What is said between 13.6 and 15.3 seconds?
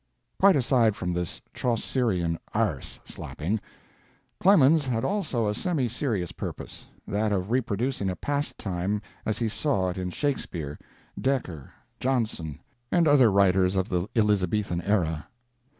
of the Elizabethan era.